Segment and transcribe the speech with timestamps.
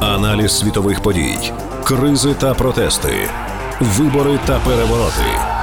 [0.00, 1.52] Аналіз світових подій,
[1.84, 3.28] кризи та протести,
[3.80, 5.54] вибори та перевороти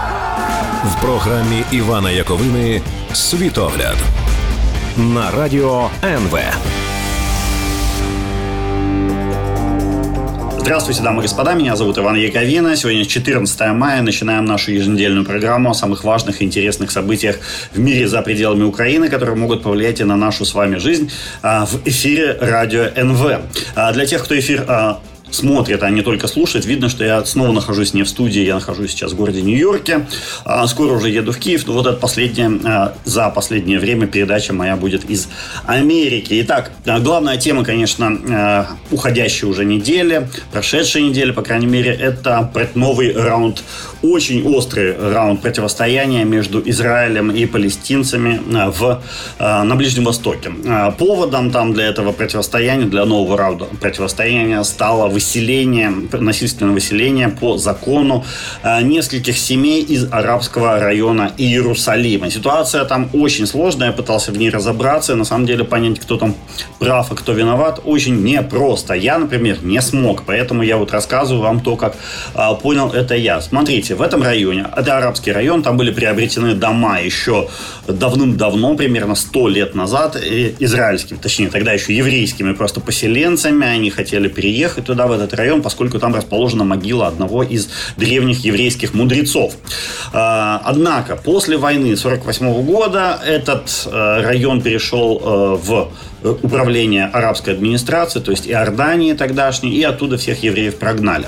[0.86, 2.82] в програмі Івана Яковини
[3.14, 3.98] Світогляд
[4.98, 6.40] на радіо НВ.
[10.62, 12.76] Здравствуйте, дамы и господа, меня зовут Иван Яковина.
[12.76, 17.40] Сегодня 14 мая, начинаем нашу еженедельную программу о самых важных и интересных событиях
[17.74, 21.12] в мире за пределами Украины, которые могут повлиять и на нашу с вами жизнь
[21.42, 23.42] а, в эфире радио НВ.
[23.76, 25.00] А, для тех, кто эфир
[25.32, 26.66] смотрит, а не только слушает.
[26.66, 30.06] Видно, что я снова нахожусь не в студии, я нахожусь сейчас в городе Нью-Йорке.
[30.46, 31.66] А скоро уже еду в Киев.
[31.68, 35.28] Но вот это последняя, а, за последнее время передача моя будет из
[35.66, 36.40] Америки.
[36.42, 43.14] Итак, а, главная тема, конечно, уходящей уже недели, прошедшей недели, по крайней мере, это новый
[43.14, 43.64] раунд,
[44.02, 49.02] очень острый раунд противостояния между Израилем и палестинцами в,
[49.40, 50.52] на Ближнем Востоке.
[50.98, 58.26] Поводом там для этого противостояния, для нового раунда противостояния стало выселение, насильственное выселение по закону
[58.64, 62.32] э, нескольких семей из арабского района Иерусалима.
[62.32, 66.36] Ситуация там очень сложная, я пытался в ней разобраться, на самом деле понять, кто там
[66.80, 68.94] прав, а кто виноват, очень непросто.
[68.96, 71.96] Я, например, не смог, поэтому я вот рассказываю вам то, как
[72.34, 73.42] а, понял это я.
[73.42, 77.48] Смотрите, в этом районе, это арабский район, там были приобретены дома еще
[77.88, 84.86] давным-давно, примерно 100 лет назад, израильскими, точнее, тогда еще еврейскими просто поселенцами, они хотели переехать
[84.86, 89.54] туда, в этот район, поскольку там расположена могила одного из древних еврейских мудрецов.
[90.14, 95.92] А, однако, после войны 1948 года этот э, район перешел э, в
[96.24, 101.28] э, управление арабской администрации, то есть Иордании тогдашней, и оттуда всех евреев прогнали.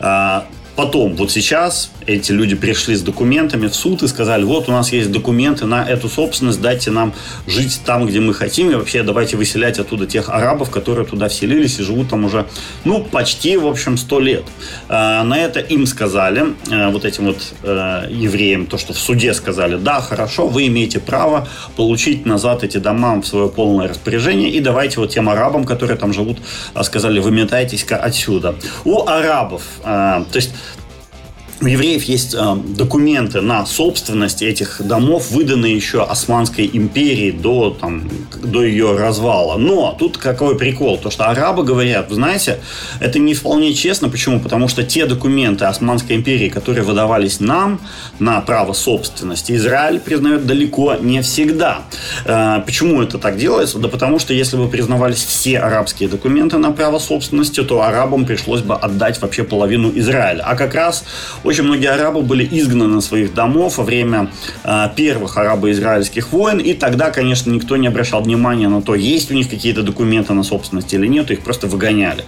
[0.00, 4.72] А, Потом, вот сейчас, эти люди пришли с документами в суд и сказали, вот у
[4.72, 7.12] нас есть документы на эту собственность, дайте нам
[7.46, 11.78] жить там, где мы хотим, и вообще давайте выселять оттуда тех арабов, которые туда вселились
[11.78, 12.46] и живут там уже,
[12.84, 14.44] ну, почти, в общем, сто лет.
[14.88, 19.34] А, на это им сказали, а, вот этим вот а, евреям, то, что в суде
[19.34, 24.60] сказали, да, хорошо, вы имеете право получить назад эти дома в свое полное распоряжение, и
[24.60, 26.38] давайте вот тем арабам, которые там живут,
[26.82, 28.54] сказали, выметайтесь-ка отсюда.
[28.84, 30.50] У арабов, то есть
[31.64, 38.06] у евреев есть э, документы на собственность этих домов, выданные еще Османской империей до, там,
[38.42, 39.56] до ее развала.
[39.56, 40.98] Но тут какой прикол?
[40.98, 42.60] То, что арабы говорят, вы знаете,
[43.00, 44.10] это не вполне честно.
[44.10, 44.40] Почему?
[44.40, 47.80] Потому что те документы Османской империи, которые выдавались нам
[48.18, 51.84] на право собственности, Израиль признает далеко не всегда.
[52.26, 53.78] Э, почему это так делается?
[53.78, 58.60] Да потому что если бы признавались все арабские документы на право собственности, то арабам пришлось
[58.60, 60.42] бы отдать вообще половину Израиля.
[60.44, 61.04] А как раз
[61.42, 64.30] очень многие арабы были изгнаны из своих домов во время
[64.64, 69.34] э, первых арабо-израильских войн, и тогда, конечно, никто не обращал внимания на то, есть у
[69.34, 72.24] них какие-то документы на собственность или нет, их просто выгоняли.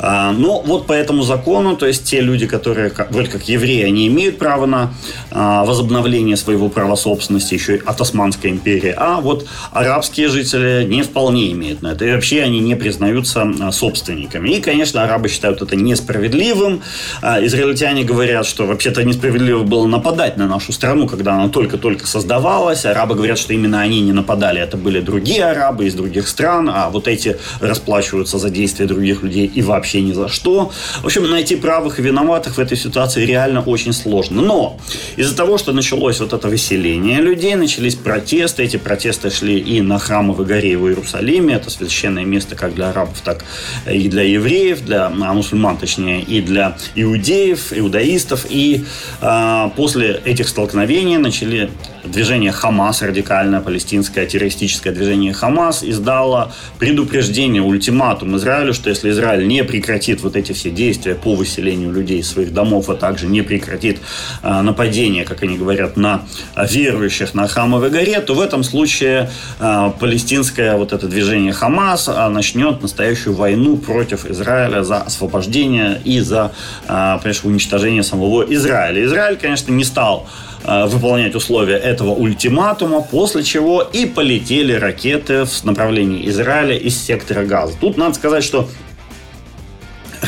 [0.00, 4.06] Э, но вот по этому закону, то есть те люди, которые вроде как евреи, они
[4.08, 4.92] имеют право на
[5.30, 11.02] э, возобновление своего права собственности еще и от Османской империи, а вот арабские жители не
[11.02, 14.50] вполне имеют на это, и вообще они не признаются собственниками.
[14.50, 16.82] И, конечно, арабы считают это несправедливым.
[17.22, 22.84] Израильтяне говорят, что что вообще-то несправедливо было нападать на нашу страну, когда она только-только создавалась.
[22.84, 26.90] Арабы говорят, что именно они не нападали, это были другие арабы из других стран, а
[26.90, 30.72] вот эти расплачиваются за действия других людей и вообще ни за что.
[31.02, 34.42] В общем, найти правых и виноватых в этой ситуации реально очень сложно.
[34.42, 34.76] Но
[35.14, 38.64] из-за того, что началось вот это выселение людей, начались протесты.
[38.64, 41.54] Эти протесты шли и на храмовой горе в Иерусалиме.
[41.54, 43.44] Это священное место как для арабов, так
[43.88, 48.47] и для евреев, для мусульман, точнее, и для иудеев, иудаистов.
[48.48, 48.84] И
[49.20, 51.70] э, после этих столкновений начали
[52.04, 59.64] движение Хамас, радикальное палестинское террористическое движение Хамас, издало предупреждение, ультиматум Израилю, что если Израиль не
[59.64, 63.98] прекратит вот эти все действия по выселению людей из своих домов, а также не прекратит
[64.42, 66.22] э, нападение, как они говорят, на
[66.56, 72.28] верующих на Хамовой горе, то в этом случае э, палестинское вот это движение Хамас э,
[72.28, 76.52] начнет настоящую войну против Израиля за освобождение и за,
[76.86, 79.04] э, конечно, уничтожение самого Израиля.
[79.04, 80.26] Израиль, конечно, не стал
[80.64, 87.44] э, выполнять условия этого ультиматума, после чего и полетели ракеты в направлении Израиля из сектора
[87.44, 87.74] Газа.
[87.80, 88.68] Тут надо сказать, что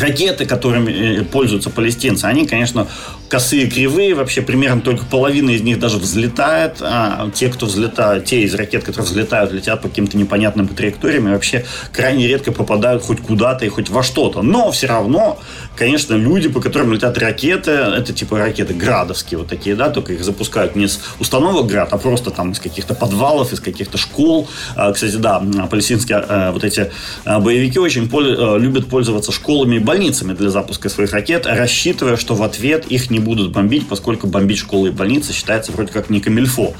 [0.00, 2.86] ракеты, которыми э, пользуются палестинцы, они, конечно,
[3.28, 8.42] косые, кривые, вообще примерно только половина из них даже взлетает, а те, кто взлетают, те
[8.42, 13.20] из ракет, которые взлетают, летят по каким-то непонятным траекториям, и вообще крайне редко попадают хоть
[13.20, 14.42] куда-то и хоть во что-то.
[14.42, 15.38] Но все равно,
[15.76, 20.24] конечно, люди, по которым летят ракеты, это типа ракеты градовские вот такие, да, только их
[20.24, 24.48] запускают не с установок град, а просто там из каких-то подвалов, из каких-то школ.
[24.74, 26.90] А, кстати, да, палестинские а, вот эти
[27.24, 28.10] а, боевики очень
[28.58, 33.18] любят пользоваться школами и больницами для запуска своих ракет, рассчитывая, что в ответ их не
[33.18, 36.74] будут бомбить, поскольку бомбить школы и больницы считается вроде как не камильфо.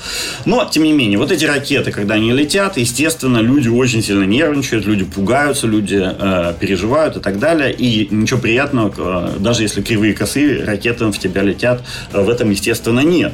[0.45, 4.87] Но, тем не менее, вот эти ракеты, когда они летят, естественно, люди очень сильно нервничают,
[4.87, 7.73] люди пугаются, люди э, переживают и так далее.
[7.73, 12.51] И ничего приятного, э, даже если кривые косы ракеты в тебя летят, э, в этом,
[12.51, 13.33] естественно, нет.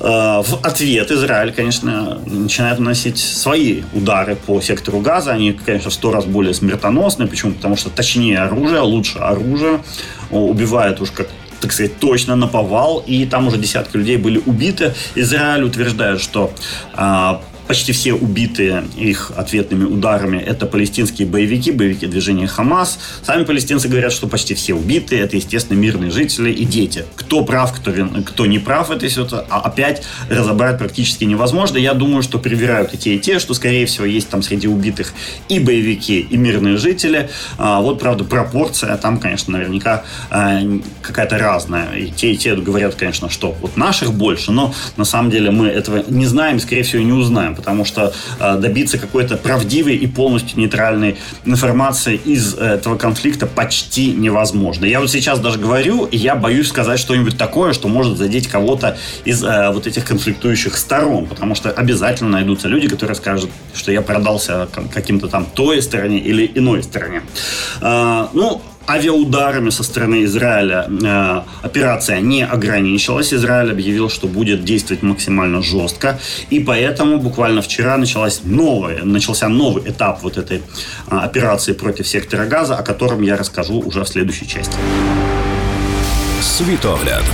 [0.00, 5.32] Э, в ответ Израиль, конечно, начинает наносить свои удары по сектору газа.
[5.32, 7.28] Они, конечно, в сто раз более смертоносные.
[7.28, 7.52] Почему?
[7.52, 9.80] Потому что точнее оружие, лучше оружие
[10.30, 11.28] убивает уж как
[11.60, 14.94] так сказать, точно наповал, и там уже десятки людей были убиты.
[15.16, 16.52] Израиль утверждает, что
[16.94, 22.98] а, почти все убитые их ответными ударами это палестинские боевики, боевики движения Хамас.
[23.22, 27.04] Сами палестинцы говорят, что почти все убитые это, естественно, мирные жители и дети.
[27.14, 27.92] Кто прав, кто,
[28.24, 31.76] кто не прав в этой ситуации, а опять разобрать практически невозможно.
[31.76, 35.12] Я думаю, что привирают и те, и те, что, скорее всего, есть там среди убитых
[35.50, 37.28] и боевики, и мирные жители.
[37.58, 40.62] А, вот, правда, пропорция там, конечно, наверняка а,
[41.02, 41.94] какая-то разная.
[41.96, 45.66] И те, и те говорят, конечно, что вот наших больше, но на самом деле мы
[45.66, 50.58] этого не знаем, скорее всего, не узнаем потому что э, добиться какой-то правдивой и полностью
[50.58, 54.84] нейтральной информации из этого конфликта почти невозможно.
[54.84, 58.96] Я вот сейчас даже говорю, и я боюсь сказать что-нибудь такое, что может задеть кого-то
[59.24, 64.02] из э, вот этих конфликтующих сторон, потому что обязательно найдутся люди, которые скажут, что я
[64.02, 67.22] продался каким-то там той стороне или иной стороне.
[67.80, 73.34] Э, ну, авиаударами со стороны Израиля э, операция не ограничилась.
[73.34, 76.18] Израиль объявил, что будет действовать максимально жестко.
[76.50, 82.46] И поэтому буквально вчера началась новая, начался новый этап вот этой э, операции против сектора
[82.46, 84.76] газа, о котором я расскажу уже в следующей части.
[86.40, 87.24] Світогляд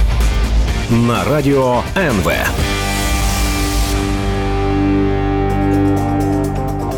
[0.90, 2.93] на радио НВ.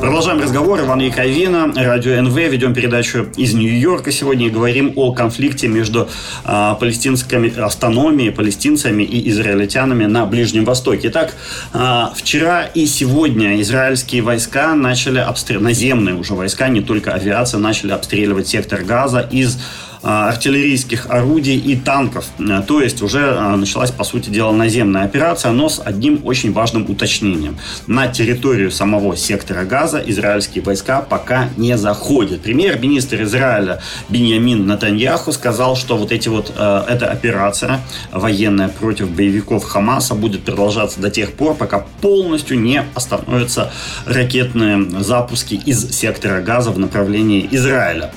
[0.06, 0.79] Продолжаем разговор.
[0.82, 2.37] Иван Яковина, Радио НВ.
[2.37, 6.08] Ведем передачу из Нью-Йорка сегодня и говорим о конфликте между
[6.44, 11.08] а, палестинской автономией, палестинцами и израильтянами на Ближнем Востоке.
[11.08, 11.35] Итак,
[11.73, 17.91] а, вчера и сегодня израильские войска начали обстреливать, наземные уже войска, не только авиация, начали
[17.91, 19.59] обстреливать сектор газа из
[20.06, 22.26] артиллерийских орудий и танков.
[22.38, 26.53] А, то есть уже а, началась, по сути дела, наземная операция, но с одним очень
[26.53, 27.58] важным уточнением.
[27.88, 32.43] На территорию самого сектора газа израильские войска пока не заходят.
[32.43, 37.81] Премьер-министр Израиля Беньямин Натаньяху сказал, что вот эти вот, эта операция
[38.12, 43.73] военная против боевиков Хамаса будет продолжаться до тех пор, пока полностью не остановятся
[44.06, 48.12] ракетные запуски из сектора газа в направлении Израиля.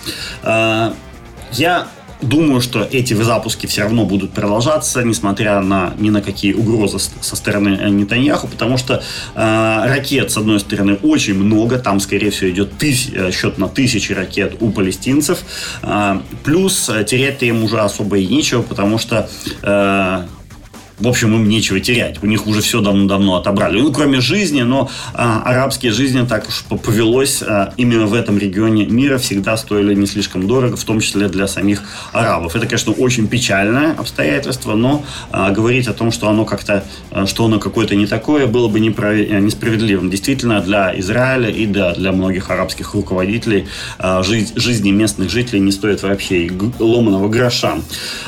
[1.51, 1.87] Я
[2.21, 7.35] Думаю, что эти запуски все равно будут продолжаться, несмотря на ни на какие угрозы со
[7.37, 9.01] стороны э, Нетаньяху, потому что
[9.35, 13.69] э, ракет, с одной стороны, очень много, там, скорее всего, идет тысяч, э, счет на
[13.69, 15.39] тысячи ракет у палестинцев,
[15.81, 19.29] э, плюс э, терять-то им уже особо и нечего, потому что
[19.61, 20.23] э,
[20.99, 22.21] в общем, им нечего терять.
[22.21, 23.79] У них уже все давно-давно отобрали.
[23.79, 28.85] Ну, кроме жизни, но а, арабские жизни так уж повелось а, именно в этом регионе
[28.85, 32.55] мира всегда стоили не слишком дорого, в том числе для самих арабов.
[32.55, 37.45] Это, конечно, очень печальное обстоятельство, но а, говорить о том, что оно как-то, а, что
[37.45, 39.15] оно какое-то не такое, было бы неправ...
[39.15, 40.09] несправедливым.
[40.09, 43.67] Действительно, для Израиля и да, для многих арабских руководителей
[43.97, 47.77] а, жизнь, жизни местных жителей не стоит вообще ломаного гроша.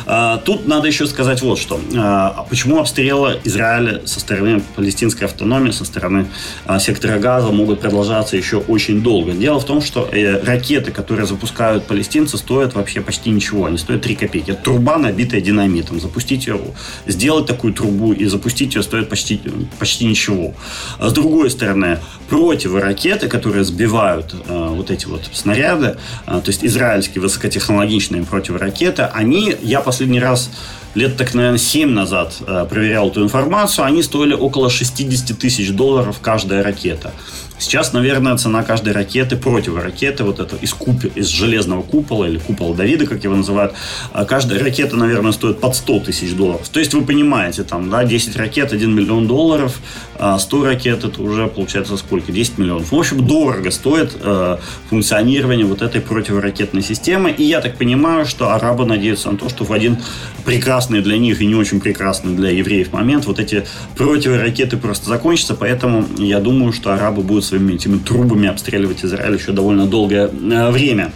[0.06, 1.80] А, тут надо еще сказать вот что.
[1.98, 6.28] А, Почему обстрелы Израиля со стороны палестинской автономии, со стороны
[6.66, 9.32] а, сектора Газа могут продолжаться еще очень долго?
[9.32, 13.66] Дело в том, что э, ракеты, которые запускают палестинцы, стоят вообще почти ничего.
[13.66, 14.52] Они стоят 3 копейки.
[14.52, 16.00] Это труба, набитая динамитом.
[16.00, 16.60] Запустить ее,
[17.08, 19.42] сделать такую трубу и запустить ее стоит почти,
[19.80, 20.54] почти ничего.
[21.00, 22.00] А с другой стороны,
[22.30, 29.56] противоракеты, которые сбивают э, вот эти вот снаряды, э, то есть израильские высокотехнологичные противоракеты, они,
[29.62, 30.50] я последний раз
[30.96, 32.38] лет так, наверное, 7 назад
[32.70, 37.14] проверял эту информацию, они стоили около 60 тысяч долларов каждая ракета.
[37.62, 41.06] Сейчас, наверное, цена каждой ракеты, противоракеты, вот это из, куп...
[41.14, 43.76] из железного купола или купола Давида, как его называют,
[44.14, 46.68] а каждая ракета, наверное, стоит под 100 тысяч долларов.
[46.70, 49.80] То есть вы понимаете, там, да, 10 ракет, 1 миллион долларов,
[50.16, 52.32] 100 а ракет, это уже получается сколько?
[52.32, 52.92] 10 миллионов.
[52.92, 54.58] В общем, дорого стоит э,
[54.90, 57.32] функционирование вот этой противоракетной системы.
[57.32, 59.98] И я так понимаю, что арабы надеются на то, что в один
[60.46, 63.66] прекрасный для них и не очень прекрасный для евреев момент вот эти
[63.96, 65.56] противоракеты просто закончатся.
[65.56, 70.72] Поэтому я думаю, что арабы будут своими этими трубами обстреливать Израиль еще довольно долгое э,
[70.72, 71.12] время.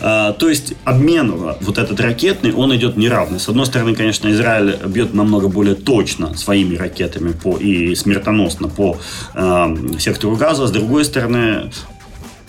[0.00, 1.30] Э, то есть обмен
[1.60, 3.38] вот этот ракетный, он идет неравный.
[3.38, 8.96] С одной стороны, конечно, Израиль бьет намного более точно своими ракетами по, и смертоносно по
[9.34, 10.66] э, сектору газа.
[10.66, 11.70] С другой стороны,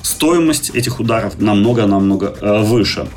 [0.02, 3.08] стоимость этих ударов намного-намного э, выше.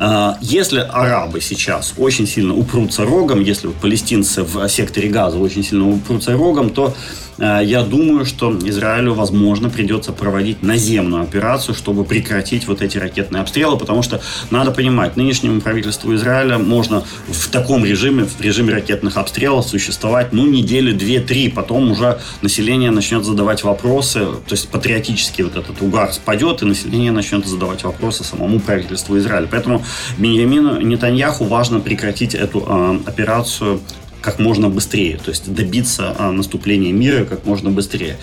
[0.00, 5.88] Э, если арабы сейчас очень сильно упрутся рогом, если палестинцы в секторе газа очень сильно
[5.88, 6.94] упрутся рогом, то
[7.38, 13.76] я думаю, что Израилю, возможно, придется проводить наземную операцию, чтобы прекратить вот эти ракетные обстрелы,
[13.76, 19.66] потому что надо понимать, нынешнему правительству Израиля можно в таком режиме, в режиме ракетных обстрелов
[19.66, 25.80] существовать, ну, недели две-три, потом уже население начнет задавать вопросы, то есть патриотический вот этот
[25.82, 29.48] угар спадет, и население начнет задавать вопросы самому правительству Израиля.
[29.50, 29.84] Поэтому
[30.18, 33.80] Беньямину Нетаньяху важно прекратить эту э, операцию
[34.20, 38.16] как можно быстрее, то есть добиться а, наступления мира как можно быстрее.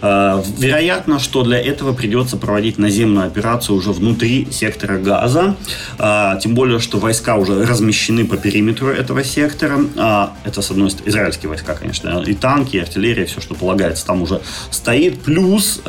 [0.00, 5.56] А, вероятно, что для этого придется проводить наземную операцию уже внутри сектора газа,
[5.98, 9.80] а, тем более, что войска уже размещены по периметру этого сектора.
[10.44, 14.22] Это, с одной стороны, израильские войска, конечно, и танки, и артиллерия, все, что полагается, там
[14.22, 14.40] уже
[14.70, 15.20] стоит.
[15.22, 15.80] Плюс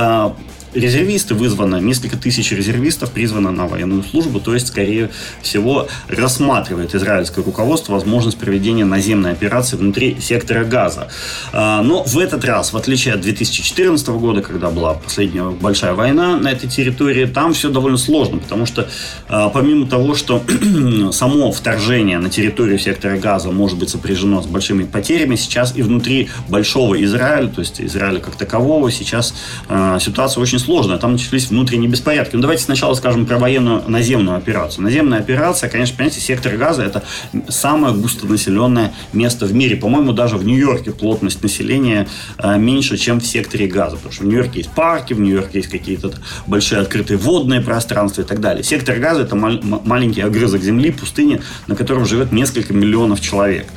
[0.74, 5.10] резервисты вызваны, несколько тысяч резервистов призвано на военную службу, то есть, скорее
[5.42, 11.10] всего, рассматривает израильское руководство возможность проведения наземной операции внутри сектора газа.
[11.52, 16.38] А, но в этот раз, в отличие от 2014 года, когда была последняя большая война
[16.38, 18.88] на этой территории, там все довольно сложно, потому что
[19.28, 20.44] а, помимо того, что
[21.12, 26.30] само вторжение на территорию сектора газа может быть сопряжено с большими потерями, сейчас и внутри
[26.48, 29.34] большого Израиля, то есть Израиля как такового, сейчас
[29.68, 30.98] а, ситуация очень сложно.
[30.98, 32.36] Там начались внутренние беспорядки.
[32.36, 34.84] Ну, давайте сначала скажем про военную наземную операцию.
[34.84, 37.04] Наземная операция, конечно, понимаете, сектор газа– это
[37.50, 39.76] самое густонаселенное место в мире.
[39.76, 43.96] По-моему, даже в Нью-Йорке плотность населения э, меньше, чем в секторе газа.
[43.98, 46.14] Потому что в Нью-Йорке есть парки, в Нью-Йорке есть какие-то
[46.48, 48.64] большие открытые водные пространства и так далее.
[48.64, 53.68] Сектор газа– это маленький огрызок земли, пустыни, на котором живет несколько миллионов человек.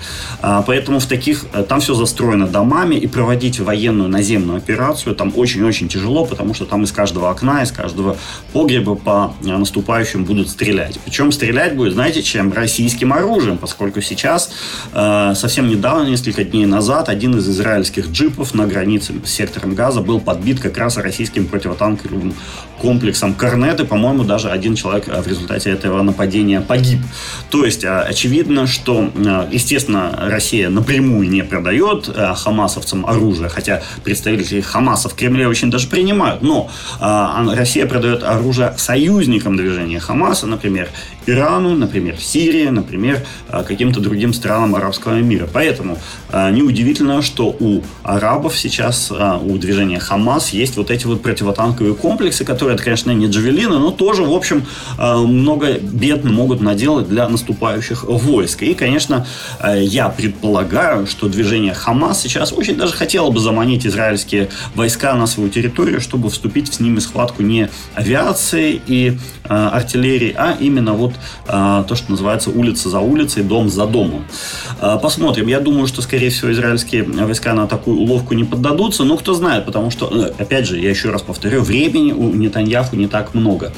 [0.40, 5.32] А, поэтому в таких, э, там все застроено домами, и проводить военную наземную операцию там
[5.36, 8.16] очень-очень тяжело, потому что там из каждого окна, из каждого
[8.52, 10.98] погреба по э, наступающим будут стрелять.
[11.04, 12.52] Причем стрелять будет, знаете, чем?
[12.52, 14.50] Российским оружием, поскольку сейчас,
[14.92, 20.00] э, совсем недавно, несколько дней назад, один из израильских джипов на границе с сектором газа
[20.00, 22.34] был подбит как раз российским противотанковым
[22.80, 27.00] комплексом Корнет, и, по-моему, даже один человек э, в результате этого нападения погиб.
[27.50, 29.10] То есть, очевидно, что,
[29.50, 36.42] естественно, Россия напрямую не продает хамасовцам оружие, хотя представители Хамаса в Кремле очень даже принимают,
[36.42, 36.63] но
[37.00, 40.88] а, Россия продает оружие союзникам движения Хамаса, например,
[41.26, 45.48] Ирану, например, Сирии, например, а, каким-то другим странам арабского мира.
[45.52, 45.98] Поэтому
[46.30, 52.44] а, неудивительно, что у арабов сейчас, у движения Хамас есть вот эти вот противотанковые комплексы,
[52.44, 54.64] которые, это, конечно, не джавелины, но тоже, в общем,
[54.98, 58.62] много бед могут наделать для наступающих войск.
[58.62, 59.26] И, конечно,
[59.76, 65.50] я предполагаю, что движение Хамас сейчас очень даже хотело бы заманить израильские войска на свою
[65.50, 71.14] территорию, чтобы вступить с ними в схватку не авиации и артиллерии, а именно вот
[71.46, 74.24] а, то, что называется улица за улицей, дом за домом.
[74.80, 75.48] А, посмотрим.
[75.48, 79.04] Я думаю, что, скорее всего, израильские войска на такую уловку не поддадутся.
[79.04, 82.96] Но кто знает, потому что, э, опять же, я еще раз повторю, времени у Нетаньяху
[82.96, 83.72] не так много.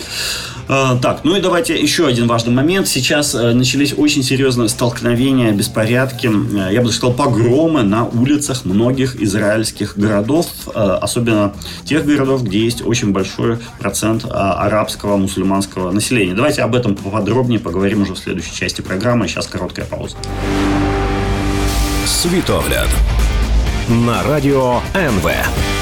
[0.66, 2.88] Так, ну и давайте еще один важный момент.
[2.88, 9.20] Сейчас э, начались очень серьезные столкновения, беспорядки, э, я бы сказал, погромы на улицах многих
[9.22, 11.54] израильских городов, особенно
[11.84, 16.34] тех городов, где есть очень большой процент арабского, мусульманского населения.
[16.34, 19.28] Давайте об этом поподробнее подробнее поговорим уже в следующей части программы.
[19.28, 20.16] Сейчас короткая пауза.
[22.04, 22.88] Светогляд
[23.88, 25.75] на радио НВ.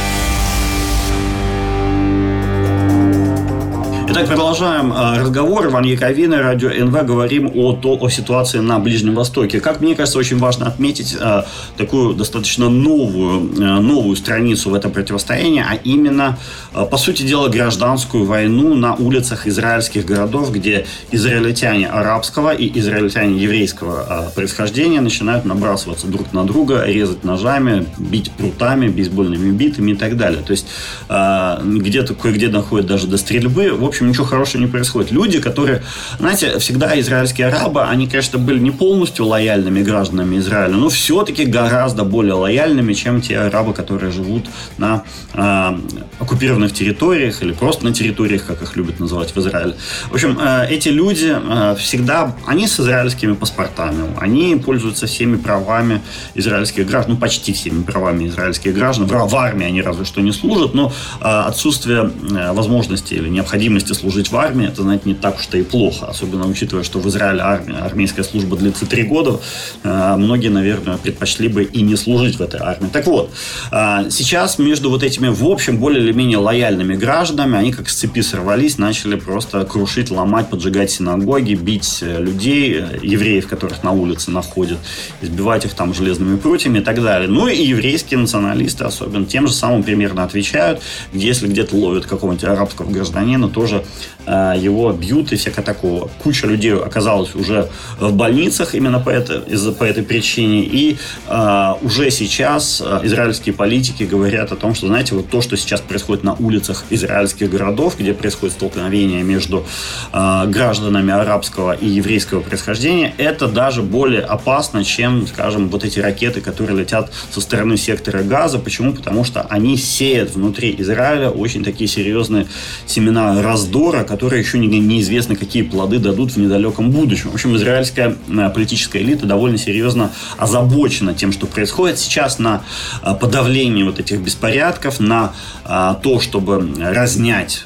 [4.16, 5.66] Итак, продолжаем э, разговор.
[5.66, 7.04] Иван Яковина, Радио НВ.
[7.04, 9.59] Говорим о, то, о ситуации на Ближнем Востоке.
[9.59, 11.42] Как мне кажется, очень важно отметить э,
[11.76, 16.38] такую достаточно новую, э, новую страницу в этом противостоянии, а именно,
[16.73, 23.42] э, по сути дела, гражданскую войну на улицах израильских городов, где израильтяне арабского и израильтяне
[23.42, 30.16] еврейского происхождения начинают набрасываться друг на друга, резать ножами, бить прутами, бейсбольными битами и так
[30.16, 30.42] далее.
[30.42, 30.68] То есть
[31.09, 33.73] где-то кое-где доходит даже до стрельбы.
[33.73, 35.11] В общем, ничего хорошего не происходит.
[35.11, 35.82] Люди, которые,
[36.18, 42.04] знаете, всегда израильские арабы, они, конечно, были не полностью лояльными гражданами Израиля, но все-таки гораздо
[42.04, 44.46] более лояльными, чем те арабы, которые живут
[44.78, 45.78] на э,
[46.18, 49.75] оккупированных территориях или просто на территориях, как их любят называть в Израиле.
[50.11, 56.00] В общем, э, эти люди э, всегда, они с израильскими паспортами, они пользуются всеми правами
[56.34, 59.06] израильских граждан, ну, почти всеми правами израильских граждан.
[59.06, 63.92] В, в армии они разве что не служат, но э, отсутствие э, возможности или необходимости
[63.94, 66.06] служить в армии, это, знаете, не так уж и плохо.
[66.06, 69.40] Особенно учитывая, что в Израиле армия, армейская служба длится три года.
[69.82, 72.88] Э, многие, наверное, предпочли бы и не служить в этой армии.
[72.88, 73.30] Так вот,
[73.72, 77.94] э, сейчас между вот этими, в общем, более или менее лояльными гражданами, они как с
[77.94, 84.30] цепи сорвались, начали просто крушить, ломать, поджигать синагоги, бить э, людей, евреев, которых на улице
[84.30, 84.78] находят,
[85.20, 87.28] избивать их там железными прутьями и так далее.
[87.28, 90.80] Ну и еврейские националисты особенно тем же самым примерно отвечают,
[91.12, 93.83] если где-то ловят какого-нибудь арабского гражданина, тоже
[94.26, 96.10] э, его бьют и всякое такого.
[96.22, 100.62] Куча людей оказалась уже в больницах именно по, это, из-за, по этой причине.
[100.64, 100.96] И
[101.28, 105.80] э, уже сейчас э, израильские политики говорят о том, что, знаете, вот то, что сейчас
[105.80, 109.64] происходит на улицах израильских городов, где происходит столкновение между
[110.12, 116.40] э, гражданами арабского и еврейского происхождения, это даже более опасно, чем, скажем, вот эти ракеты,
[116.40, 118.58] которые летят со стороны сектора газа.
[118.58, 118.92] Почему?
[118.92, 122.46] Потому что они сеют внутри Израиля очень такие серьезные
[122.86, 123.42] семена
[123.75, 127.31] раздора, которые еще не, неизвестно, какие плоды дадут в недалеком будущем.
[127.31, 132.62] В общем, израильская э, политическая элита довольно серьезно озабочена тем, что происходит сейчас на
[133.02, 135.33] э, подавление вот этих беспорядков, на
[135.64, 137.64] э, то, чтобы разнять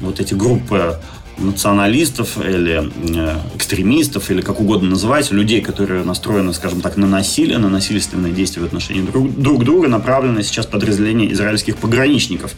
[0.00, 0.98] вот эти группы
[1.40, 7.58] националистов или э, экстремистов, или как угодно называть, людей, которые настроены, скажем так, на насилие,
[7.58, 12.54] на насильственные действия в отношении друг, друг друга, направлены сейчас подразделения израильских пограничников.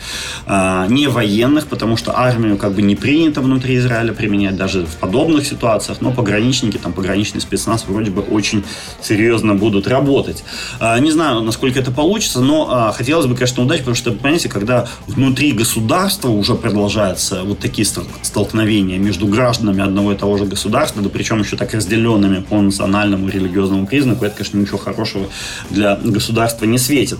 [0.46, 4.96] А, не военных, потому что армию как бы не принято внутри Израиля применять даже в
[4.96, 8.64] подобных ситуациях, но пограничники, там пограничный спецназ вроде бы очень
[9.00, 10.44] серьезно будут работать.
[10.80, 14.48] А, не знаю, насколько это получится, но а, хотелось бы, конечно, удачи, потому что, понимаете,
[14.48, 20.44] когда внутри государства уже продолжаются вот такие столкновения столкновения между гражданами одного и того же
[20.44, 25.26] государства, да причем еще так разделенными по национальному и религиозному признаку, это, конечно, ничего хорошего
[25.70, 27.18] для государства не светит.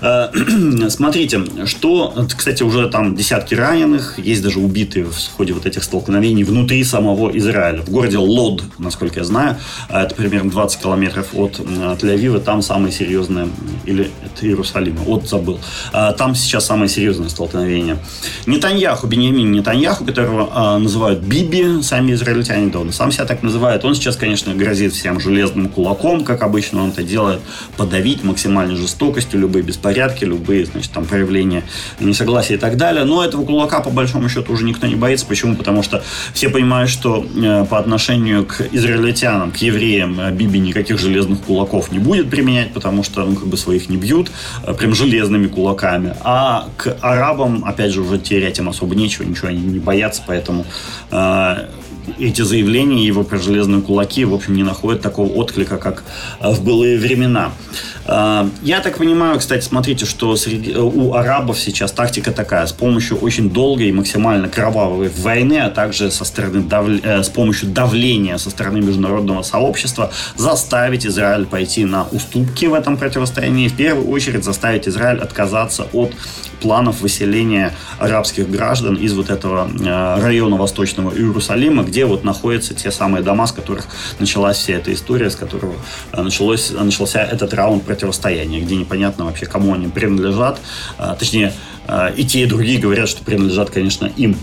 [0.00, 0.28] Э,
[0.88, 6.44] смотрите, что, кстати, уже там десятки раненых, есть даже убитые в ходе вот этих столкновений
[6.44, 7.82] внутри самого Израиля.
[7.82, 9.56] В городе Лод, насколько я знаю,
[9.90, 13.48] э, это примерно 20 километров от Тель-Авива, там самые серьезные,
[13.86, 15.58] или это Иерусалима, от забыл,
[15.92, 17.98] э, там сейчас самые серьезные столкновения.
[18.46, 23.84] Нетаньяху, Беньямин Нетаньяху, которого называют Биби, сами израильтяне, да он сам себя так называет.
[23.84, 27.40] Он сейчас, конечно, грозит всем железным кулаком, как обычно он это делает,
[27.76, 31.64] подавить максимальной жестокостью любые беспорядки, любые, значит, там, проявления
[32.00, 33.04] несогласия и так далее.
[33.04, 35.26] Но этого кулака, по большому счету, уже никто не боится.
[35.26, 35.56] Почему?
[35.56, 36.02] Потому что
[36.32, 41.92] все понимают, что э, по отношению к израильтянам, к евреям, э, Биби никаких железных кулаков
[41.92, 44.30] не будет применять, потому что, ну, как бы своих не бьют,
[44.64, 46.14] э, прям железными кулаками.
[46.22, 50.64] А к арабам, опять же, уже терять им особо нечего, ничего они не боятся, поэтому
[52.18, 56.04] эти заявления его про железные кулаки, в общем, не находят такого отклика, как
[56.40, 57.52] в былые времена.
[58.06, 63.18] А, я так понимаю, кстати, смотрите, что среди, у арабов сейчас тактика такая, с помощью
[63.18, 66.86] очень долгой и максимально кровавой войны, а также со стороны дав...
[66.88, 72.96] Э, с помощью давления со стороны международного сообщества заставить Израиль пойти на уступки в этом
[72.96, 76.12] противостоянии, в первую очередь заставить Израиль отказаться от
[76.64, 82.90] планов выселения арабских граждан из вот этого э, района Восточного Иерусалима, где вот находятся те
[82.90, 83.86] самые дома, с которых
[84.18, 85.74] началась вся эта история, с которого
[86.12, 90.60] э, началось, начался этот раунд противостояния, где непонятно вообще, кому они принадлежат.
[90.98, 91.52] Э, точнее,
[92.16, 94.36] и те, и другие говорят, что принадлежат, конечно, им.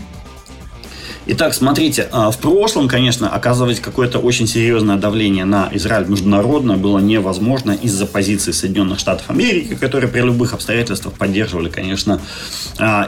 [1.33, 7.71] Итак, смотрите, в прошлом, конечно, оказывать какое-то очень серьезное давление на Израиль международное было невозможно
[7.71, 12.19] из-за позиции Соединенных Штатов Америки, которые при любых обстоятельствах поддерживали, конечно,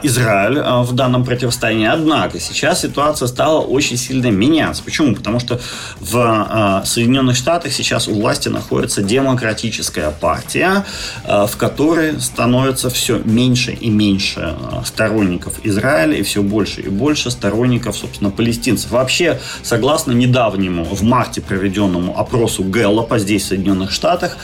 [0.02, 1.86] Израиль в данном противостоянии.
[1.86, 4.82] Однако сейчас ситуация стала очень сильно меняться.
[4.82, 5.14] Почему?
[5.14, 5.60] Потому что
[6.00, 10.86] в Соединенных Штатах сейчас у власти находится демократическая партия,
[11.26, 14.54] в которой становится все меньше и меньше
[14.86, 18.90] сторонников Израиля и все больше и больше сторонников, собственно, палестинцев.
[18.90, 24.36] Вообще, согласно недавнему, в марте проведенному опросу Гэллопа здесь, в Соединенных Штатах,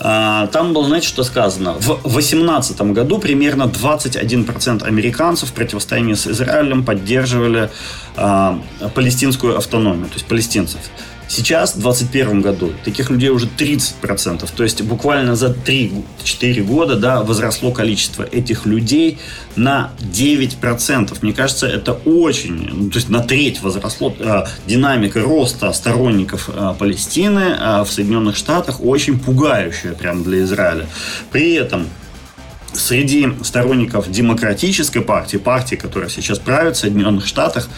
[0.00, 1.74] а, там было, знаете, что сказано?
[1.74, 7.70] В 2018 году примерно 21% американцев в противостоянии с Израилем поддерживали
[8.16, 8.60] а,
[8.94, 10.80] палестинскую автономию, то есть палестинцев.
[11.28, 14.48] Сейчас, в 2021 году, таких людей уже 30%.
[14.54, 19.18] То есть буквально за 3-4 года да, возросло количество этих людей
[19.56, 21.18] на 9%.
[21.22, 24.14] Мне кажется, это очень, ну, то есть на треть возросло.
[24.18, 30.86] Э, динамика роста сторонников э, Палестины э, в Соединенных Штатах очень пугающая прямо для Израиля.
[31.32, 31.88] При этом
[32.76, 37.68] среди сторонников демократической партии, партии, которая сейчас правит в Соединенных Штатах,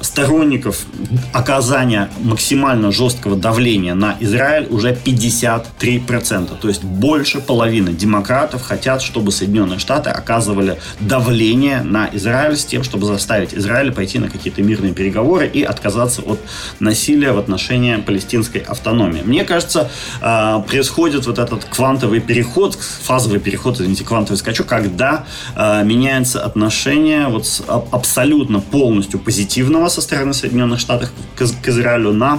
[0.00, 0.84] сторонников
[1.32, 6.58] оказания максимально жесткого давления на Израиль уже 53%.
[6.60, 12.82] То есть больше половины демократов хотят, чтобы Соединенные Штаты оказывали давление на Израиль с тем,
[12.82, 16.40] чтобы заставить Израиль пойти на какие-то мирные переговоры и отказаться от
[16.80, 19.22] насилия в отношении палестинской автономии.
[19.24, 19.90] Мне кажется,
[20.20, 25.24] а, происходит вот этот квантовый переход, фазовый переход, извините, квантовый скачок, когда
[25.56, 32.12] э, меняется отношение вот с абсолютно полностью позитивного со стороны Соединенных Штатов к, к Израилю
[32.12, 32.38] на,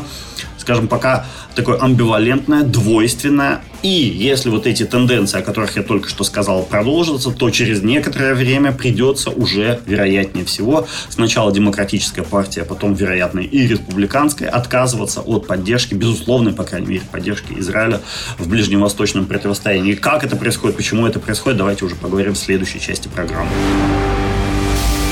[0.69, 3.61] скажем, пока такое амбивалентное, двойственное.
[3.81, 8.35] И если вот эти тенденции, о которых я только что сказал, продолжатся, то через некоторое
[8.35, 15.95] время придется уже, вероятнее всего, сначала демократическая партия, потом, вероятно, и республиканская, отказываться от поддержки,
[15.95, 17.99] безусловной, по крайней мере, поддержки Израиля
[18.37, 19.95] в ближневосточном противостоянии.
[19.95, 23.49] Как это происходит, почему это происходит, давайте уже поговорим в следующей части программы.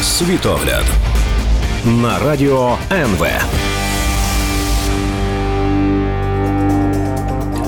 [0.04, 0.86] Світогляд
[1.84, 3.67] на радио НВ.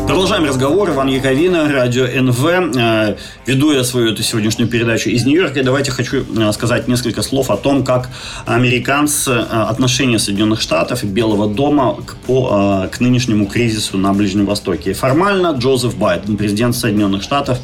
[0.09, 0.89] Продолжаем разговор.
[0.89, 2.43] Иван Яковина, радио НВ.
[2.43, 5.59] Э, веду я свою эту сегодняшнюю передачу из Нью-Йорка.
[5.59, 8.09] И давайте хочу э, сказать несколько слов о том, как
[8.47, 14.47] американцы, э, отношения Соединенных Штатов и Белого дома к, по, к нынешнему кризису на Ближнем
[14.47, 14.93] Востоке.
[14.93, 17.59] Формально Джозеф Байден, президент Соединенных Штатов,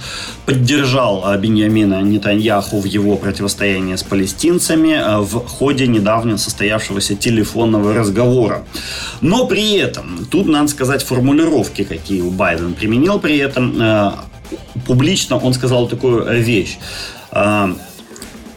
[0.45, 8.65] поддержал Беньямина Нетаньяху в его противостоянии с палестинцами в ходе недавно состоявшегося телефонного разговора.
[9.21, 13.81] Но при этом, тут надо сказать формулировки, какие у Байден применил при этом.
[13.81, 14.11] Э,
[14.85, 16.77] публично он сказал такую вещь.
[17.31, 17.73] Э,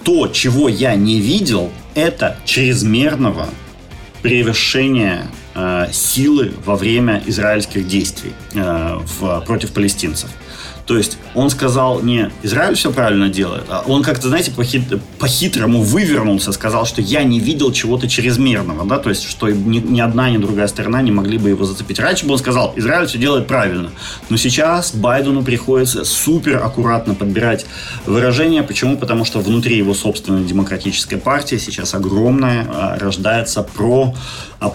[0.04, 3.48] то, чего я не видел, это чрезмерного
[4.22, 8.32] превышения э, силы во время израильских действий
[9.46, 10.30] против палестинцев.
[10.88, 15.82] То есть он сказал не Израиль все правильно делает, а он как-то, знаете, по-хит- по-хитрому
[15.82, 20.30] вывернулся, сказал, что я не видел чего-то чрезмерного, да, то есть что ни, ни одна,
[20.30, 21.98] ни другая сторона не могли бы его зацепить.
[21.98, 23.90] Раньше бы он сказал, Израиль все делает правильно,
[24.30, 27.66] но сейчас Байдену приходится супер аккуратно подбирать
[28.06, 28.62] выражения.
[28.62, 28.96] Почему?
[28.96, 34.14] Потому что внутри его собственной демократической партии сейчас огромное а, рождается про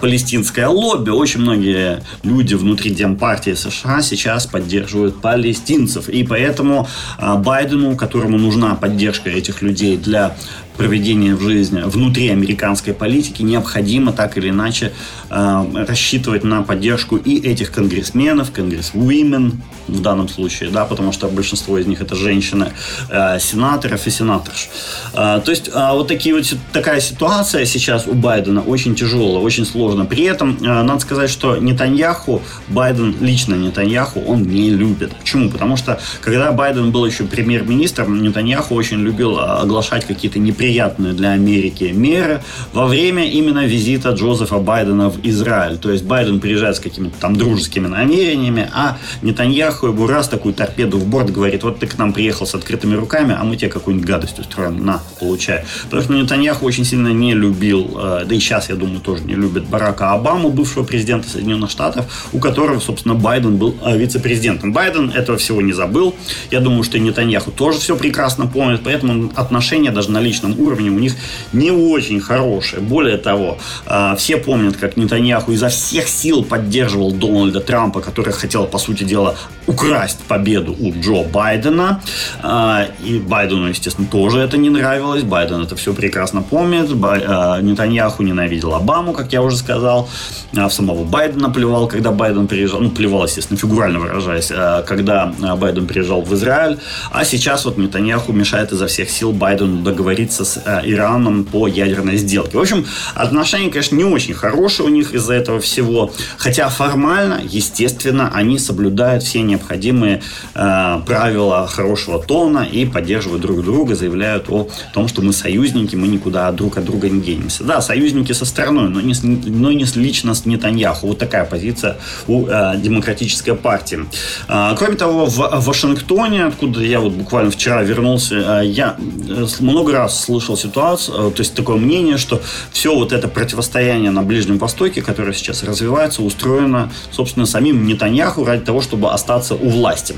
[0.00, 1.10] палестинское лобби.
[1.10, 6.03] Очень многие люди внутри Демпартии США сейчас поддерживают палестинцев.
[6.08, 6.88] И поэтому
[7.18, 10.36] а, Байдену, которому нужна поддержка этих людей для
[10.76, 14.92] проведения в жизни внутри американской политики необходимо так или иначе
[15.30, 21.78] э, рассчитывать на поддержку и этих конгрессменов, конгрессвуимен в данном случае, да, потому что большинство
[21.78, 22.72] из них это женщины,
[23.08, 24.68] э, сенаторов и сенаторш.
[25.12, 29.64] Э, то есть э, вот такие вот такая ситуация сейчас у Байдена очень тяжелая, очень
[29.64, 30.06] сложная.
[30.06, 35.14] При этом э, надо сказать, что Нетаньяху, Байден лично Нетаньяху, он не любит.
[35.14, 35.50] Почему?
[35.50, 41.32] Потому что когда Байден был еще премьер-министром, Нетаньяху очень любил оглашать какие-то неприятные неприятные для
[41.32, 42.40] Америки меры
[42.72, 45.76] во время именно визита Джозефа Байдена в Израиль.
[45.76, 50.98] То есть Байден приезжает с какими-то там дружескими намерениями, а Нетаньяху ему раз такую торпеду
[50.98, 54.08] в борт говорит, вот ты к нам приехал с открытыми руками, а мы тебе какую-нибудь
[54.08, 55.64] гадость устроим, на, получай.
[55.84, 59.34] Потому что Нетаньяху очень сильно не любил, э, да и сейчас, я думаю, тоже не
[59.34, 64.72] любит Барака Обаму, бывшего президента Соединенных Штатов, у которого, собственно, Байден был э, вице-президентом.
[64.72, 66.14] Байден этого всего не забыл.
[66.50, 70.66] Я думаю, что и Нетаньяху тоже все прекрасно помнит, поэтому отношения даже на личном политическом
[70.66, 71.14] уровне у них
[71.52, 72.82] не очень хорошее.
[72.82, 78.66] Более того, а, все помнят, как Нетаньяху изо всех сил поддерживал Дональда Трампа, который хотел,
[78.66, 79.34] по сути дела,
[79.66, 82.00] украсть победу у Джо Байдена.
[82.42, 85.22] А, и Байдену, естественно, тоже это не нравилось.
[85.22, 86.90] Байден это все прекрасно помнит.
[87.02, 90.08] А, Нетаньяху ненавидел Обаму, как я уже сказал.
[90.52, 92.80] В самого Байдена плевал, когда Байден приезжал.
[92.80, 94.52] Ну, плевал, естественно, фигурально выражаясь,
[94.86, 96.78] когда Байден приезжал в Израиль.
[97.10, 102.56] А сейчас вот Нетаньяху мешает изо всех сил Байдену договориться с Ираном по ядерной сделке.
[102.56, 106.12] В общем, отношения, конечно, не очень хорошие у них из-за этого всего.
[106.38, 110.22] Хотя формально, естественно, они соблюдают все необходимые
[110.54, 116.08] э, правила хорошего тона и поддерживают друг друга, заявляют о том, что мы союзники, мы
[116.08, 117.64] никуда друг от друга не денемся.
[117.64, 121.06] Да, союзники со стороной, но не, но не лично с Нетаньяху.
[121.08, 124.00] Вот такая позиция у э, демократической партии.
[124.48, 128.96] Э, кроме того, в Вашингтоне, откуда я вот буквально вчера вернулся, э, я
[129.28, 132.42] э, много раз слышал ситуацию, э, то есть такое мнение, что
[132.72, 138.64] все вот это противостояние на Ближнем Востоке, которое сейчас развивается, устроено, собственно, самим Нетаньяху ради
[138.64, 140.16] того, чтобы остаться у власти.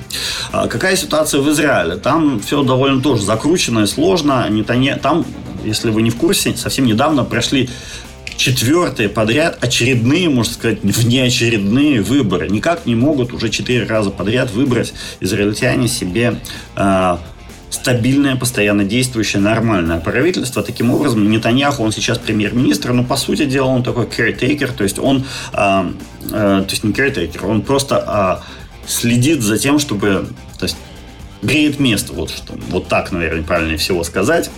[0.53, 1.97] А какая ситуация в Израиле?
[1.97, 4.47] Там все довольно тоже закручено и сложно.
[4.49, 4.97] Нетанья...
[4.97, 5.27] Там,
[5.65, 7.69] если вы не в курсе, совсем недавно прошли
[8.37, 12.49] четвертые подряд очередные, можно сказать, внеочередные выборы.
[12.49, 16.41] Никак не могут уже четыре раза подряд выбрать израильтяне себе
[16.77, 17.17] э,
[17.77, 20.63] стабильное, постоянно действующее, нормальное правительство.
[20.63, 24.99] Таким образом, Нетаньяху, он сейчас премьер-министр, но, по сути дела, он такой caretaker, то есть
[24.99, 25.93] он, э,
[26.25, 30.77] э, то есть не caretaker, он просто э, следит за тем, чтобы, то есть
[31.43, 34.51] греет место, вот что, вот так, наверное, правильнее всего сказать.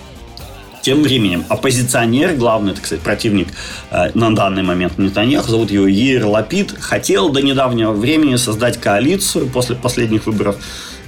[0.80, 3.48] Тем временем оппозиционер, главный, так сказать, противник
[3.90, 9.48] э, на данный момент Нетаньяху, зовут его Ир Лапид, хотел до недавнего времени создать коалицию
[9.48, 10.56] после последних выборов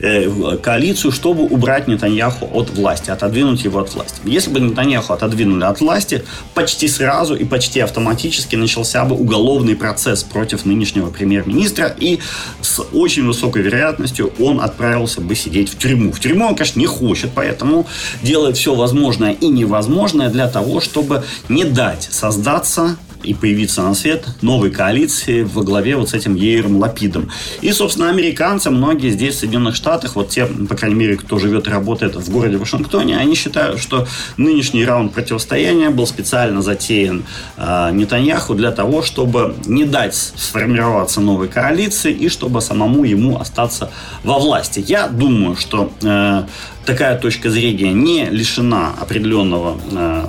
[0.01, 4.21] коалицию, чтобы убрать Нетаньяху от власти, отодвинуть его от власти.
[4.25, 10.23] Если бы Нетаньяху отодвинули от власти, почти сразу и почти автоматически начался бы уголовный процесс
[10.23, 12.21] против нынешнего премьер-министра, и
[12.61, 16.13] с очень высокой вероятностью он отправился бы сидеть в тюрьму.
[16.13, 17.87] В тюрьму он, конечно, не хочет, поэтому
[18.23, 24.25] делает все возможное и невозможное для того, чтобы не дать создаться и появиться на свет
[24.43, 27.31] новой коалиции во главе вот с этим Ейром Лапидом.
[27.61, 31.67] И, собственно, американцы, многие здесь, в Соединенных Штатах, вот те, по крайней мере, кто живет
[31.67, 34.07] и работает в городе Вашингтоне, они считают, что
[34.37, 37.25] нынешний раунд противостояния был специально затеян
[37.57, 43.91] э, Нетаньяху для того, чтобы не дать сформироваться новой коалиции и чтобы самому ему остаться
[44.25, 44.85] во власти.
[44.87, 46.45] Я думаю, что э,
[46.85, 50.25] такая точка зрения не лишена определенного э,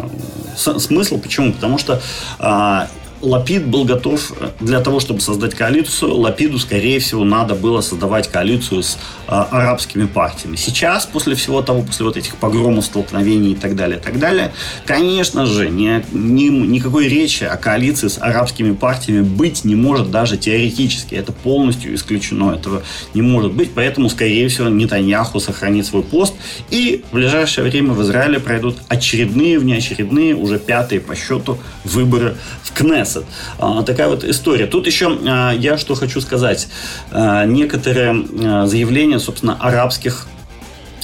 [0.56, 1.18] смысла.
[1.18, 1.54] Почему?
[1.54, 2.02] Потому что
[2.40, 2.88] э,
[3.22, 6.16] Лапид был готов э, для того, чтобы создать коалицию.
[6.16, 10.56] Лапиду, скорее всего, надо было создавать коалицию с а, арабскими партиями.
[10.56, 14.52] Сейчас, после всего того, после вот этих погромов, столкновений и так далее, и так далее,
[14.86, 20.38] конечно же, ни, ни, никакой речи о коалиции с арабскими партиями быть не может даже
[20.38, 21.16] теоретически.
[21.16, 22.54] Это полностью исключено.
[22.54, 22.82] Этого
[23.14, 23.72] не может быть.
[23.74, 26.34] Поэтому, скорее всего, Нетаньяху сохранит свой пост.
[26.70, 32.72] И в ближайшее время в Израиле пройдут очередные, внеочередные, уже пятые по счету выборы в
[32.74, 33.11] КНЕС.
[33.12, 33.26] Knesset.
[33.60, 34.67] А, такая вот история.
[34.67, 36.67] Тут еще а, я что хочу сказать.
[37.12, 40.28] А, некоторые заявления, собственно, арабских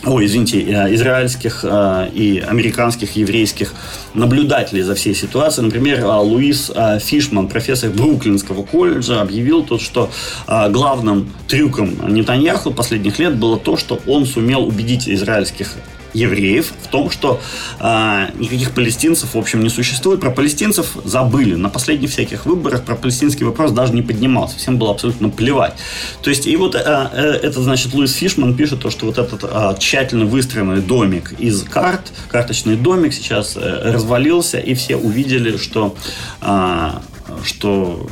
[0.06, 0.62] ой, извините,
[0.94, 3.74] израильских и американских, еврейских
[4.14, 5.66] наблюдателей за всей ситуацией.
[5.66, 10.10] Например, Луис Фишман, профессор Бруклинского колледжа, объявил то, что
[10.46, 15.74] главным трюком Нетаньяху последних лет было то, что он сумел убедить израильских
[16.14, 17.40] евреев в том, что
[17.80, 20.20] э, никаких палестинцев, в общем, не существует.
[20.20, 21.56] Про палестинцев забыли.
[21.56, 24.58] На последних всяких выборах про палестинский вопрос даже не поднимался.
[24.58, 25.74] Всем было абсолютно плевать.
[26.22, 29.44] То есть, и вот э, э, это, значит, Луис Фишман пишет то, что вот этот
[29.44, 35.96] э, тщательно выстроенный домик из карт, карточный домик сейчас э, развалился, и все увидели, что,
[36.42, 36.90] э,
[37.44, 38.08] что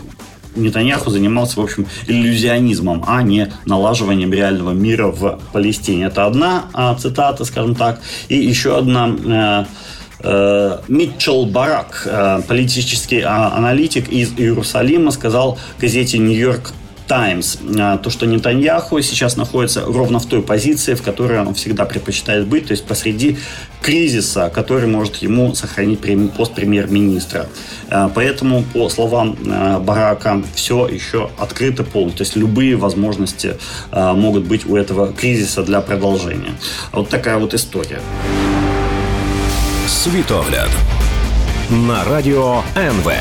[0.56, 6.06] Нетаньяху занимался, в общем, иллюзионизмом, а не налаживанием реального мира в Палестине.
[6.06, 8.02] Это одна а, цитата, скажем так.
[8.30, 9.66] И еще одна э,
[10.20, 16.74] э, Митчелл Барак, э, политический а, аналитик из Иерусалима, сказал газете «Нью-Йорк
[17.08, 22.48] А, то, что Нетаньяху сейчас находится ровно в той позиции, в которой он всегда предпочитает
[22.48, 23.38] быть, то есть посреди
[23.82, 26.00] кризиса, который может ему сохранить
[26.36, 27.48] пост премьер-министра.
[27.90, 32.18] А, поэтому, по словам а, Барака, все еще открыто полностью.
[32.18, 33.58] То есть любые возможности
[33.92, 36.52] могут быть у этого кризиса для продолжения.
[36.92, 38.00] Вот такая вот история.
[39.88, 40.70] Світогляд
[41.70, 43.12] на радіо НВ.